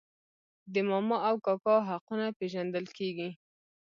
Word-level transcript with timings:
د 0.73 0.75
ماما 0.89 1.17
او 1.27 1.35
کاکا 1.45 1.75
حقونه 1.89 2.25
پیژندل 2.39 2.85
کیږي. 2.97 3.29